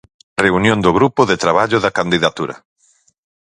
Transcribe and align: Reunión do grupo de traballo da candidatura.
Reunión 0.45 0.79
do 0.85 0.91
grupo 0.97 1.21
de 1.29 1.35
traballo 1.43 1.77
da 1.81 1.95
candidatura. 1.99 2.55